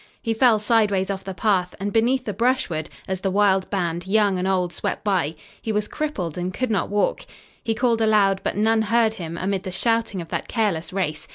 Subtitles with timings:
[0.19, 4.39] He fell sideways off the path and beneath the brushwood, as the wild band, young
[4.39, 5.35] and old, swept by.
[5.61, 7.23] He was crippled and could not walk.
[7.63, 11.27] He called aloud, but none heard him amid the shouting of that careless race.